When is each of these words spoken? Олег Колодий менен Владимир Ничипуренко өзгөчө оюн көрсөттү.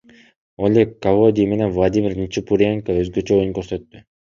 Олег 0.65 0.89
Колодий 1.03 1.47
менен 1.51 1.75
Владимир 1.77 2.15
Ничипуренко 2.21 2.99
өзгөчө 3.05 3.39
оюн 3.41 3.57
көрсөттү. 3.61 4.07